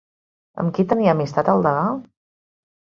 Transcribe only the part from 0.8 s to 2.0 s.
tenia amistat el degà?